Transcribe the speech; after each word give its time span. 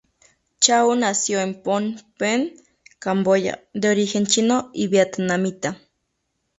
Chau 0.63 0.95
nació 0.95 1.41
en 1.41 1.53
Phnom 1.61 1.95
Penh, 2.17 2.55
Camboya, 2.97 3.63
de 3.75 3.89
origen 3.91 4.25
chino 4.25 4.71
y 4.73 4.87
vietnamita. 4.87 5.79